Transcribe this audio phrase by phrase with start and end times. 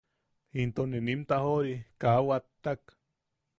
[0.61, 2.81] Into ne nim tajo’ori kaa wattak.